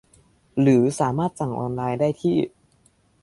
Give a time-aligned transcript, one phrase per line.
[0.61, 2.37] หรือสามารถสั่งออนไลน์ได้ที่